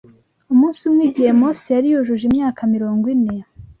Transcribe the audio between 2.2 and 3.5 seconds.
imyaka mirongo ine